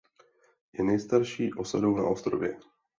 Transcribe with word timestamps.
Je 0.73 0.83
nejstarší 0.83 1.53
osadou 1.53 1.95
na 1.95 2.03
ostrově. 2.07 2.57